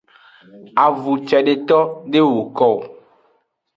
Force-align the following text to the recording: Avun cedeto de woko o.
Avun 0.85 1.19
cedeto 1.29 1.79
de 2.11 2.19
woko 2.31 2.65
o. 2.75 2.77